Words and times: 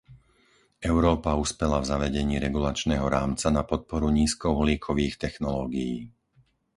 Európa 0.91 1.31
uspela 1.45 1.77
v 1.79 1.85
zavedení 1.93 2.35
regulačného 2.47 3.05
rámca 3.17 3.47
na 3.57 3.61
podporu 3.71 4.07
nízkouhlíkových 4.21 5.15
technológií. 5.25 5.95